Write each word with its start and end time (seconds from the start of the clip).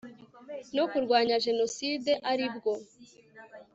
no 0.75 0.85
kurwanya 0.91 1.35
jenoside 1.45 2.11
aribwo 2.31 2.71